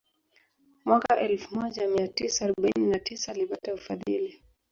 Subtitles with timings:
[0.85, 4.43] Mwaka elfu moja mia tisa arobaini na tisa alipata ufadhili